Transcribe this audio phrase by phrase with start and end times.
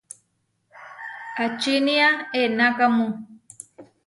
[1.43, 2.09] ¿Ačinía
[2.43, 3.07] enakámu?